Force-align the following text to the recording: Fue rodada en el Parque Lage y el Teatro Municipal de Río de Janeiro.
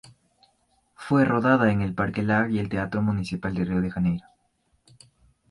Fue 0.95 1.25
rodada 1.25 1.71
en 1.71 1.81
el 1.83 1.93
Parque 1.93 2.23
Lage 2.23 2.53
y 2.53 2.57
el 2.57 2.69
Teatro 2.69 3.03
Municipal 3.03 3.53
de 3.53 3.65
Río 3.65 3.81
de 3.81 3.91
Janeiro. 3.91 4.25